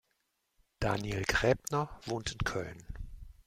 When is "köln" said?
2.39-2.87